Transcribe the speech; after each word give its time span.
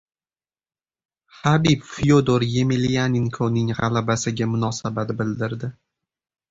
Habib 1.41 1.85
Fyodor 1.91 2.47
Yemelyanenkoning 2.55 3.71
g‘alabasiga 3.81 4.53
munosabat 4.57 5.19
bildirdi 5.23 5.75